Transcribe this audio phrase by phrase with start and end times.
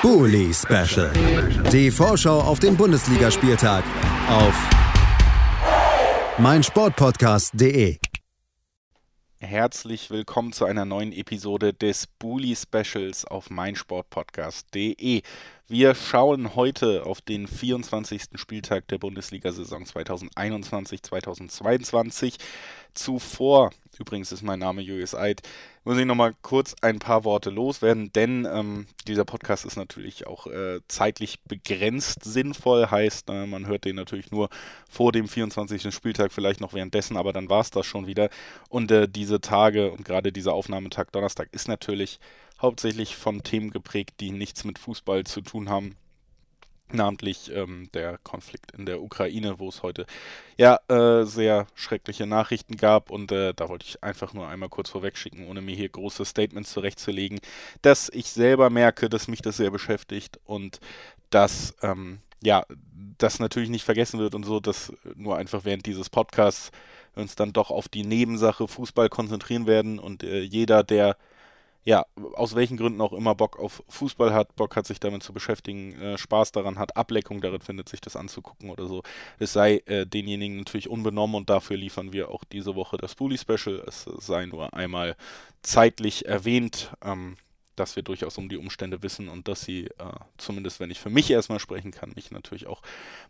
[0.00, 1.10] Bully Special.
[1.72, 3.82] Die Vorschau auf den Bundesligaspieltag
[4.28, 4.54] auf
[6.38, 7.98] meinsportpodcast.de.
[9.40, 15.22] Herzlich willkommen zu einer neuen Episode des Bully Specials auf meinsportpodcast.de.
[15.70, 18.22] Wir schauen heute auf den 24.
[18.36, 22.38] Spieltag der Bundesliga-Saison 2021-2022.
[22.94, 25.42] Zuvor, übrigens ist mein Name Julius Eid,
[25.84, 30.46] muss ich nochmal kurz ein paar Worte loswerden, denn ähm, dieser Podcast ist natürlich auch
[30.46, 34.48] äh, zeitlich begrenzt sinnvoll, heißt, äh, man hört den natürlich nur
[34.88, 35.94] vor dem 24.
[35.94, 38.30] Spieltag, vielleicht noch währenddessen, aber dann war es das schon wieder.
[38.70, 42.20] Und äh, diese Tage und gerade dieser Aufnahmetag Donnerstag ist natürlich
[42.60, 45.96] hauptsächlich von Themen geprägt, die nichts mit Fußball zu tun haben.
[46.90, 50.06] Namentlich ähm, der Konflikt in der Ukraine, wo es heute
[50.56, 53.10] ja äh, sehr schreckliche Nachrichten gab.
[53.10, 56.24] Und äh, da wollte ich einfach nur einmal kurz vorweg schicken, ohne mir hier große
[56.24, 57.40] Statements zurechtzulegen,
[57.82, 60.80] dass ich selber merke, dass mich das sehr beschäftigt und
[61.28, 62.64] dass ähm, ja,
[63.18, 66.70] das natürlich nicht vergessen wird und so, dass nur einfach während dieses Podcasts
[67.14, 71.16] uns dann doch auf die Nebensache Fußball konzentrieren werden und äh, jeder, der
[71.84, 75.32] ja, aus welchen Gründen auch immer Bock auf Fußball hat, Bock hat, sich damit zu
[75.32, 79.02] beschäftigen, äh, Spaß daran hat, Ableckung darin findet, sich das anzugucken oder so.
[79.38, 83.38] Es sei äh, denjenigen natürlich unbenommen und dafür liefern wir auch diese Woche das Bully
[83.38, 83.82] Special.
[83.86, 85.16] Es sei nur einmal
[85.62, 86.92] zeitlich erwähnt.
[87.02, 87.36] Ähm,
[87.78, 91.10] dass wir durchaus um die Umstände wissen und dass sie, äh, zumindest wenn ich für
[91.10, 92.82] mich erstmal sprechen kann, mich natürlich auch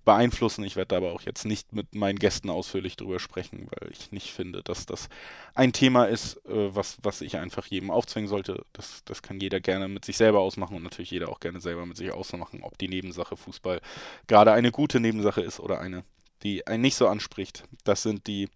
[0.04, 0.64] beeinflussen.
[0.64, 4.32] Ich werde aber auch jetzt nicht mit meinen Gästen ausführlich darüber sprechen, weil ich nicht
[4.32, 5.08] finde, dass das
[5.54, 8.64] ein Thema ist, äh, was, was ich einfach jedem aufzwingen sollte.
[8.72, 11.84] Das, das kann jeder gerne mit sich selber ausmachen und natürlich jeder auch gerne selber
[11.86, 13.80] mit sich ausmachen, ob die Nebensache Fußball
[14.26, 16.04] gerade eine gute Nebensache ist oder eine,
[16.42, 17.64] die einen nicht so anspricht.
[17.84, 18.48] Das sind die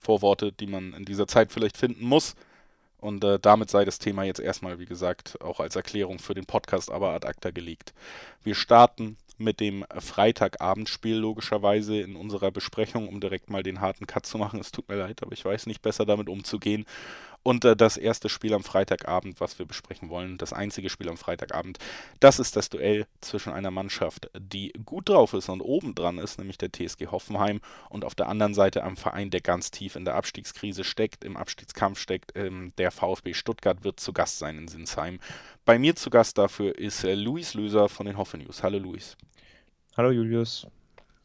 [0.00, 2.34] Vorworte, die man in dieser Zeit vielleicht finden muss.
[3.04, 6.46] Und äh, damit sei das Thema jetzt erstmal, wie gesagt, auch als Erklärung für den
[6.46, 7.92] Podcast aber ad acta gelegt.
[8.42, 14.24] Wir starten mit dem Freitagabendspiel logischerweise in unserer Besprechung, um direkt mal den harten Cut
[14.24, 14.58] zu machen.
[14.58, 16.86] Es tut mir leid, aber ich weiß nicht besser damit umzugehen.
[17.44, 21.18] Und äh, das erste Spiel am Freitagabend, was wir besprechen wollen, das einzige Spiel am
[21.18, 21.78] Freitagabend,
[22.18, 26.38] das ist das Duell zwischen einer Mannschaft, die gut drauf ist und oben dran ist,
[26.38, 27.60] nämlich der TSG Hoffenheim,
[27.90, 31.36] und auf der anderen Seite einem Verein, der ganz tief in der Abstiegskrise steckt, im
[31.36, 32.32] Abstiegskampf steckt.
[32.34, 35.20] Ähm, der VfB Stuttgart wird zu Gast sein in Sinsheim.
[35.66, 38.62] Bei mir zu Gast dafür ist äh, Luis Löser von den Hoffe News.
[38.62, 39.18] Hallo Luis.
[39.98, 40.66] Hallo Julius.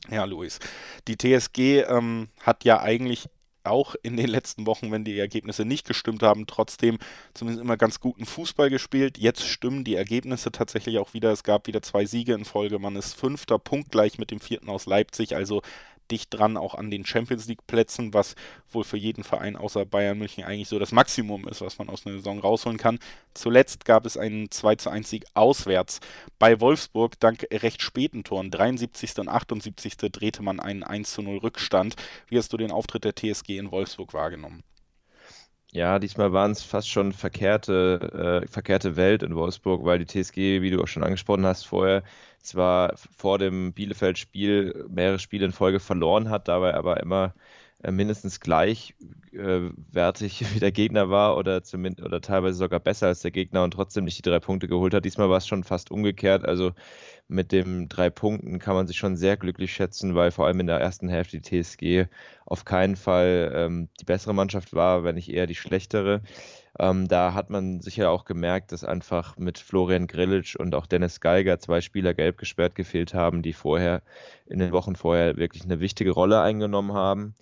[0.10, 0.60] Ja, Luis.
[1.08, 3.30] Die TSG ähm, hat ja eigentlich
[3.70, 6.98] auch in den letzten Wochen, wenn die Ergebnisse nicht gestimmt haben, trotzdem
[7.34, 9.18] zumindest immer ganz guten Fußball gespielt.
[9.18, 11.32] Jetzt stimmen die Ergebnisse tatsächlich auch wieder.
[11.32, 12.80] Es gab wieder zwei Siege in Folge.
[12.80, 15.36] Man ist fünfter Punkt gleich mit dem vierten aus Leipzig.
[15.36, 15.62] Also
[16.12, 18.36] dicht dran auch an den Champions League Plätzen, was
[18.72, 22.06] wohl für jeden Verein außer Bayern München eigentlich so das Maximum ist, was man aus
[22.06, 23.00] einer Saison rausholen kann.
[23.34, 26.00] Zuletzt gab es einen 2 zu 1 Sieg auswärts
[26.38, 27.20] bei Wolfsburg.
[27.20, 29.18] Dank recht späten Toren, 73.
[29.20, 29.98] und 78.
[29.98, 31.96] drehte man einen 1 zu 0 Rückstand.
[32.28, 34.64] Wie hast du den Auftritt der TSG in Wolfsburg wahrgenommen?
[35.72, 40.62] Ja, diesmal waren es fast schon verkehrte, äh, verkehrte Welt in Wolfsburg, weil die TSG,
[40.62, 42.04] wie du auch schon angesprochen hast, vorher
[42.42, 47.36] zwar vor dem Bielefeld-Spiel mehrere Spiele in Folge verloren hat, dabei aber immer
[47.88, 53.32] mindestens gleichwertig äh, wie der Gegner war oder zumindest oder teilweise sogar besser als der
[53.32, 55.06] Gegner und trotzdem nicht die drei Punkte geholt hat.
[55.06, 56.46] Diesmal war es schon fast umgekehrt.
[56.46, 56.74] Also
[57.30, 60.68] mit den drei Punkten kann man sich schon sehr glücklich schätzen, weil vor allem in
[60.68, 62.08] der ersten Hälfte die TSG
[62.46, 66.22] auf keinen Fall ähm, die bessere Mannschaft war, wenn nicht eher die schlechtere.
[66.78, 71.22] Ähm, da hat man sicher auch gemerkt, dass einfach mit Florian Grillitsch und auch Dennis
[71.22, 74.02] Geiger zwei Spieler gelb gesperrt gefehlt haben, die vorher
[74.48, 77.36] in den Wochen vorher wirklich eine wichtige Rolle eingenommen haben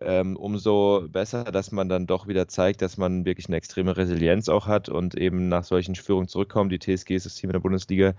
[0.00, 4.48] ähm, umso besser, dass man dann doch wieder zeigt, dass man wirklich eine extreme Resilienz
[4.48, 6.72] auch hat und eben nach solchen Führungen zurückkommt.
[6.72, 8.14] Die TSG ist das Team in der Bundesliga,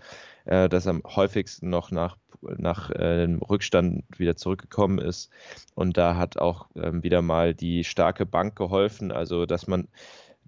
[0.45, 5.29] äh, das am häufigsten noch nach, nach äh, Rückstand wieder zurückgekommen ist.
[5.75, 9.87] Und da hat auch ähm, wieder mal die starke Bank geholfen, also dass man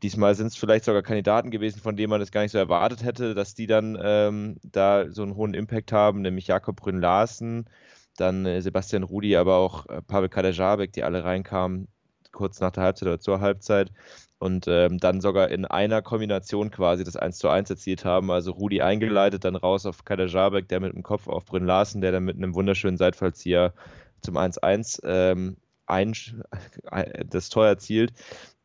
[0.03, 3.05] Diesmal sind es vielleicht sogar Kandidaten gewesen, von denen man es gar nicht so erwartet
[3.05, 7.69] hätte, dass die dann ähm, da so einen hohen Impact haben, nämlich Jakob Brünn Larsen,
[8.17, 11.87] dann äh, Sebastian Rudi, aber auch äh, Pavel Kadejabek, die alle reinkamen,
[12.31, 13.91] kurz nach der Halbzeit oder zur Halbzeit
[14.39, 18.29] und ähm, dann sogar in einer Kombination quasi das 1 zu 1 erzielt haben.
[18.29, 22.11] Also Rudi eingeleitet, dann raus auf Kadejabek, der mit dem Kopf auf Brünn Larsen, der
[22.11, 23.73] dann mit einem wunderschönen Seitfallzieher
[24.21, 26.13] zum 1-1 ähm, ein,
[27.29, 28.13] das Tor erzielt.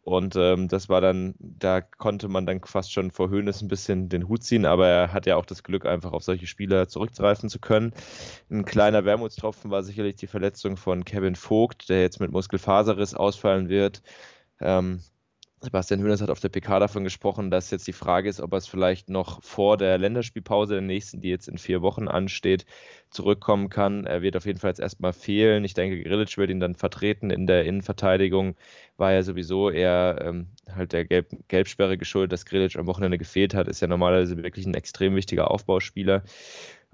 [0.03, 4.09] Und ähm, das war dann, da konnte man dann fast schon vor Höhnes ein bisschen
[4.09, 7.50] den Hut ziehen, aber er hat ja auch das Glück, einfach auf solche Spieler zurückgreifen
[7.50, 7.93] zu können.
[8.50, 13.69] Ein kleiner Wermutstropfen war sicherlich die Verletzung von Kevin Vogt, der jetzt mit Muskelfaserriss ausfallen
[13.69, 14.03] wird.
[14.61, 15.03] Ähm,
[15.60, 18.58] Sebastian Hönes hat auf der PK davon gesprochen, dass jetzt die Frage ist, ob er
[18.58, 22.64] es vielleicht noch vor der Länderspielpause der nächsten, die jetzt in vier Wochen ansteht,
[23.10, 24.06] zurückkommen kann.
[24.06, 25.64] Er wird auf jeden Fall jetzt erstmal fehlen.
[25.64, 28.55] Ich denke, Grilic wird ihn dann vertreten in der Innenverteidigung.
[28.99, 33.54] War ja sowieso eher ähm, halt der Gelb Gelbsperre geschuldet, dass Grilic am Wochenende gefehlt
[33.54, 33.66] hat.
[33.66, 36.22] Ist ja normalerweise wirklich ein extrem wichtiger Aufbauspieler.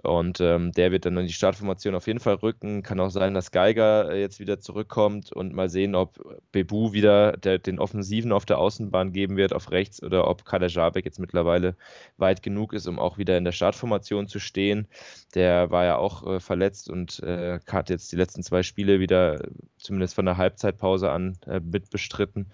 [0.02, 2.82] Und ähm, der wird dann in die Startformation auf jeden Fall rücken.
[2.82, 6.18] Kann auch sein, dass Geiger äh, jetzt wieder zurückkommt und mal sehen, ob
[6.52, 10.66] Bebu wieder der, den Offensiven auf der Außenbahn geben wird, auf rechts, oder ob Kader
[10.68, 11.76] Jabek jetzt mittlerweile
[12.16, 14.88] weit genug ist, um auch wieder in der Startformation zu stehen.
[15.34, 19.40] Der war ja auch äh, verletzt und äh, hat jetzt die letzten zwei Spiele wieder,
[19.78, 22.46] zumindest von der Halbzeitpause an, äh, mitbestritten.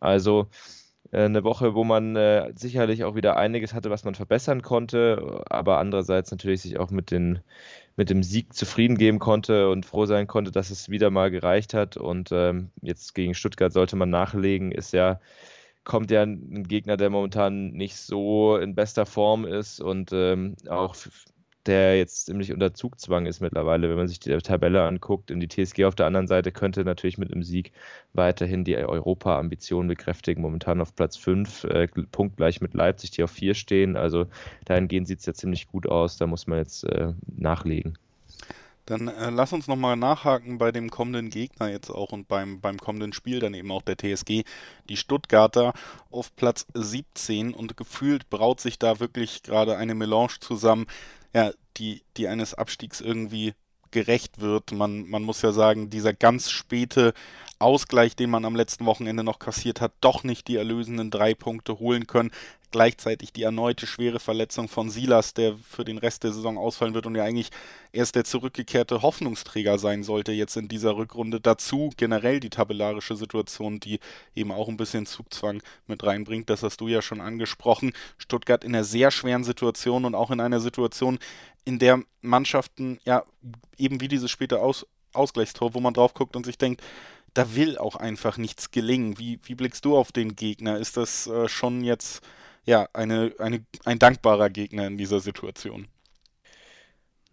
[0.00, 0.48] Also
[1.22, 5.78] eine Woche, wo man äh, sicherlich auch wieder einiges hatte, was man verbessern konnte, aber
[5.78, 7.40] andererseits natürlich sich auch mit, den,
[7.96, 11.74] mit dem Sieg zufrieden geben konnte und froh sein konnte, dass es wieder mal gereicht
[11.74, 11.96] hat.
[11.96, 15.20] Und ähm, jetzt gegen Stuttgart sollte man nachlegen, ist ja
[15.84, 20.96] kommt ja ein Gegner, der momentan nicht so in bester Form ist und ähm, auch
[21.66, 25.30] der jetzt ziemlich unter Zugzwang ist mittlerweile, wenn man sich die Tabelle anguckt.
[25.30, 27.72] Und die TSG auf der anderen Seite könnte natürlich mit einem Sieg
[28.12, 30.42] weiterhin die Europa-Ambitionen bekräftigen.
[30.42, 33.96] Momentan auf Platz 5, äh, punktgleich mit Leipzig, die auf 4 stehen.
[33.96, 34.26] Also
[34.64, 36.16] dahingehend sieht es ja ziemlich gut aus.
[36.16, 37.98] Da muss man jetzt äh, nachlegen.
[38.86, 42.76] Dann äh, lass uns nochmal nachhaken bei dem kommenden Gegner jetzt auch und beim, beim
[42.76, 44.44] kommenden Spiel dann eben auch der TSG.
[44.90, 45.72] Die Stuttgarter
[46.10, 50.86] auf Platz 17 und gefühlt braut sich da wirklich gerade eine Melange zusammen
[51.34, 53.54] ja, die, die eines Abstiegs irgendwie
[53.90, 54.72] gerecht wird.
[54.72, 57.14] Man, man muss ja sagen, dieser ganz späte
[57.58, 61.78] Ausgleich, den man am letzten Wochenende noch kassiert hat, doch nicht die erlösenden drei Punkte
[61.78, 62.30] holen können.
[62.74, 67.06] Gleichzeitig die erneute schwere Verletzung von Silas, der für den Rest der Saison ausfallen wird
[67.06, 67.50] und ja eigentlich
[67.92, 71.38] erst der zurückgekehrte Hoffnungsträger sein sollte jetzt in dieser Rückrunde.
[71.38, 74.00] Dazu generell die tabellarische Situation, die
[74.34, 76.50] eben auch ein bisschen Zugzwang mit reinbringt.
[76.50, 77.92] Das hast du ja schon angesprochen.
[78.18, 81.20] Stuttgart in einer sehr schweren Situation und auch in einer Situation,
[81.64, 83.22] in der Mannschaften ja
[83.78, 86.82] eben wie dieses späte Aus Ausgleichstor, wo man drauf guckt und sich denkt,
[87.34, 89.16] da will auch einfach nichts gelingen.
[89.16, 90.78] Wie, wie blickst du auf den Gegner?
[90.78, 92.20] Ist das äh, schon jetzt
[92.64, 95.88] ja eine, eine, ein dankbarer Gegner in dieser Situation?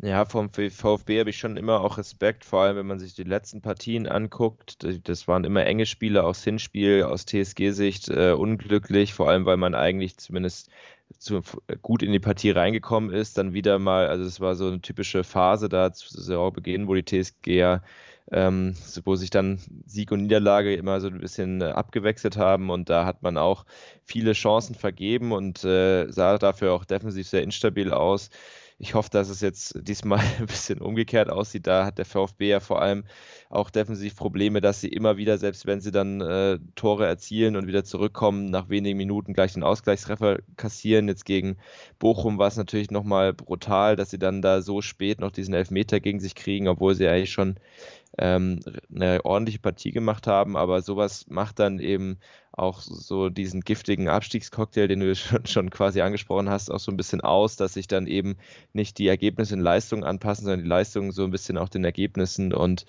[0.04, 3.24] Ja, vom VfB habe ich schon immer auch Respekt, vor allem wenn man sich die
[3.24, 4.84] letzten Partien anguckt.
[5.04, 9.76] Das waren immer enge Spiele aus Hinspiel, aus TSG-Sicht äh, unglücklich, vor allem weil man
[9.76, 10.72] eigentlich zumindest
[11.20, 11.42] zu,
[11.84, 13.38] gut in die Partie reingekommen ist.
[13.38, 17.06] Dann wieder mal, also es war so eine typische Phase da zu Saisonbeginn, wo die
[17.06, 17.84] TSG ja
[18.32, 22.90] ähm, wo sich dann Sieg und Niederlage immer so ein bisschen äh, abgewechselt haben und
[22.90, 23.66] da hat man auch
[24.04, 28.30] viele Chancen vergeben und äh, sah dafür auch defensiv sehr instabil aus.
[28.84, 31.68] Ich hoffe, dass es jetzt diesmal ein bisschen umgekehrt aussieht.
[31.68, 33.04] Da hat der VfB ja vor allem
[33.50, 37.68] auch defensiv Probleme, dass sie immer wieder, selbst wenn sie dann äh, Tore erzielen und
[37.68, 41.08] wieder zurückkommen, nach wenigen Minuten gleich den Ausgleichstreffer kassieren.
[41.08, 41.58] Jetzt gegen
[42.00, 46.00] Bochum war es natürlich nochmal brutal, dass sie dann da so spät noch diesen Elfmeter
[46.00, 47.58] gegen sich kriegen, obwohl sie eigentlich schon
[48.18, 48.62] ähm,
[48.94, 52.18] eine ordentliche Partie gemacht haben, aber sowas macht dann eben
[52.52, 56.98] auch so diesen giftigen Abstiegscocktail, den du schon, schon quasi angesprochen hast, auch so ein
[56.98, 58.38] bisschen aus, dass sich dann eben
[58.74, 62.54] nicht die Ergebnisse in Leistungen anpassen, sondern die Leistungen so ein bisschen auch den Ergebnissen
[62.54, 62.86] und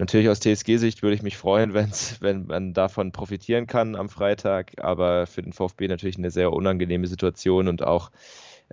[0.00, 4.80] Natürlich aus TSG-Sicht würde ich mich freuen, wenn's, wenn man davon profitieren kann am Freitag,
[4.80, 8.12] aber für den VfB natürlich eine sehr unangenehme Situation und auch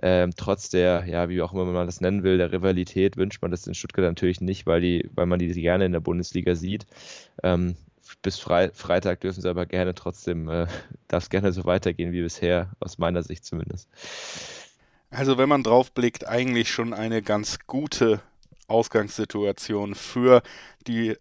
[0.00, 3.50] ähm, trotz der, ja, wie auch immer man das nennen will, der Rivalität wünscht man
[3.50, 6.86] das in Stuttgart natürlich nicht, weil, die, weil man die gerne in der Bundesliga sieht.
[7.42, 7.76] Ähm,
[8.22, 10.66] bis Fre Freitag dürfen sie aber gerne trotzdem, äh,
[11.08, 13.88] darf es gerne so weitergehen wie bisher, aus meiner Sicht zumindest.
[15.10, 18.20] Also wenn man drauf blickt, eigentlich schon eine ganz gute
[18.68, 20.42] Ausgangssituation für
[20.86, 21.16] die äh,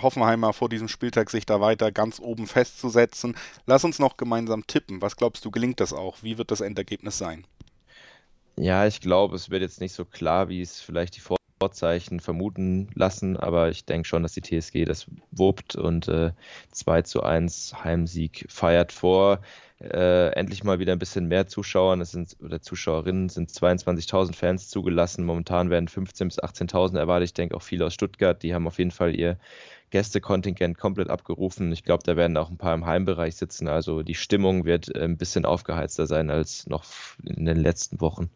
[0.00, 3.36] Hoffenheimer vor diesem Spieltag, sich da weiter ganz oben festzusetzen.
[3.66, 5.02] Lass uns noch gemeinsam tippen.
[5.02, 6.22] Was glaubst du, gelingt das auch?
[6.22, 7.46] Wie wird das Endergebnis sein?
[8.56, 11.20] Ja, ich glaube, es wird jetzt nicht so klar, wie es vielleicht die
[11.60, 16.32] Vorzeichen vermuten lassen, aber ich denke schon, dass die TSG das wuppt und äh,
[16.72, 19.40] 2 zu 1 Heimsieg feiert vor.
[19.78, 24.68] Äh, endlich mal wieder ein bisschen mehr Zuschauer, das sind, oder Zuschauerinnen, sind 22.000 Fans
[24.70, 25.24] zugelassen.
[25.24, 27.28] Momentan werden 15.000 bis 18.000 erwartet.
[27.28, 29.38] Ich denke auch viele aus Stuttgart, die haben auf jeden Fall ihr
[29.90, 31.72] Gästekontingent komplett abgerufen.
[31.72, 33.68] Ich glaube, da werden auch ein paar im Heimbereich sitzen.
[33.68, 36.84] Also die Stimmung wird äh, ein bisschen aufgeheizter sein als noch
[37.22, 38.30] in den letzten Wochen.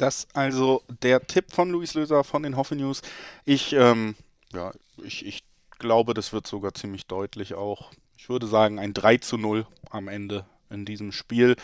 [0.00, 3.02] Das also der Tipp von Luis Löser von den Hoffe News.
[3.44, 4.14] Ich, ähm,
[4.50, 4.72] ja,
[5.04, 5.42] ich, ich
[5.78, 7.92] glaube, das wird sogar ziemlich deutlich auch.
[8.16, 11.54] Ich würde sagen, ein 3 zu 0 am Ende in diesem Spiel.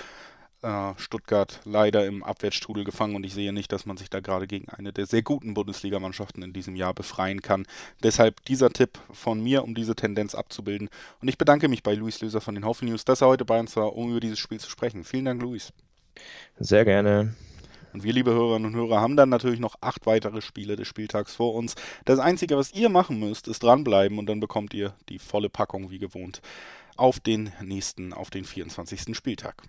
[0.63, 4.47] äh, Stuttgart leider im Abwärtsstrudel gefangen und ich sehe nicht, dass man sich da gerade
[4.47, 7.67] gegen eine der sehr guten Bundesligamannschaften in diesem Jahr befreien kann.
[8.03, 10.91] Deshalb dieser Tipp von mir, um diese Tendenz abzubilden.
[11.23, 13.59] Und ich bedanke mich bei Luis Löser von den Hoffen News, dass er heute bei
[13.59, 15.05] uns war, um über dieses Spiel zu sprechen.
[15.05, 15.73] Vielen Dank, Luis.
[16.59, 17.35] Sehr gerne.
[17.97, 21.35] Und wir, liebe Hörerinnen und Hörer, haben dann natürlich noch acht weitere Spiele des Spieltags
[21.35, 21.77] vor uns.
[22.05, 25.89] Das Einzige, was ihr machen müsst, ist dranbleiben und dann bekommt ihr die volle Packung
[25.91, 26.43] wie gewohnt
[26.99, 29.17] auf den nächsten, auf den 24.
[29.17, 29.63] Spieltag.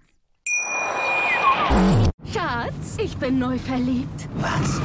[2.34, 4.27] Schatz, ich bin neu verliebt.
[4.36, 4.81] Was?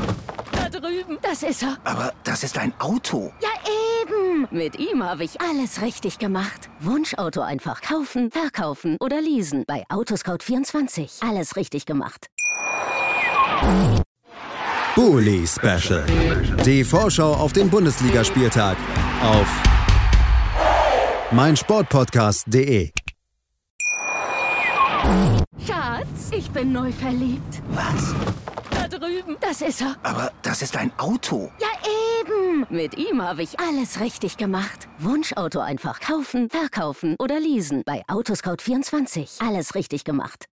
[0.52, 1.18] Da drüben.
[1.20, 1.78] Das ist er.
[1.82, 3.32] Aber das ist ein Auto.
[3.42, 3.48] Ja,
[4.04, 4.46] eben.
[4.52, 6.70] Mit ihm habe ich alles richtig gemacht.
[6.78, 9.64] Wunschauto einfach kaufen, verkaufen oder leasen.
[9.66, 11.28] Bei Autoscout24.
[11.28, 12.28] Alles richtig gemacht.
[14.94, 16.04] Bully Special.
[16.64, 18.76] Die Vorschau auf den Bundesligaspieltag
[19.22, 19.48] auf
[21.30, 22.90] meinsportpodcast.de.
[25.66, 27.62] Schatz, ich bin neu verliebt.
[27.70, 28.14] Was?
[28.70, 29.36] Da drüben.
[29.40, 29.96] Das ist er.
[30.02, 31.50] Aber das ist ein Auto.
[31.58, 31.68] Ja,
[32.20, 32.66] eben.
[32.68, 34.88] Mit ihm habe ich alles richtig gemacht.
[34.98, 37.82] Wunschauto einfach kaufen, verkaufen oder leasen.
[37.84, 39.46] Bei Autoscout24.
[39.46, 40.46] Alles richtig gemacht.